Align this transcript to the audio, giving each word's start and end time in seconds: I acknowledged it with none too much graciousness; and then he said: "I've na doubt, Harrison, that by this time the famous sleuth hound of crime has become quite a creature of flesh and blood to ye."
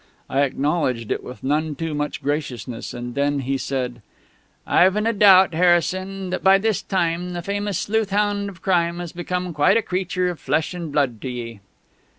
I 0.31 0.41
acknowledged 0.41 1.11
it 1.11 1.23
with 1.23 1.43
none 1.43 1.75
too 1.75 1.93
much 1.93 2.23
graciousness; 2.23 2.91
and 2.91 3.13
then 3.13 3.41
he 3.41 3.55
said: 3.55 4.01
"I've 4.65 4.95
na 4.95 5.11
doubt, 5.11 5.53
Harrison, 5.53 6.31
that 6.31 6.43
by 6.43 6.57
this 6.57 6.81
time 6.81 7.33
the 7.33 7.43
famous 7.43 7.77
sleuth 7.77 8.09
hound 8.09 8.49
of 8.49 8.63
crime 8.63 8.97
has 8.97 9.11
become 9.11 9.53
quite 9.53 9.77
a 9.77 9.83
creature 9.83 10.27
of 10.31 10.39
flesh 10.39 10.73
and 10.73 10.91
blood 10.91 11.21
to 11.21 11.29
ye." 11.29 11.59